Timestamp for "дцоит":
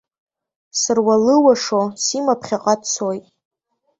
2.81-3.25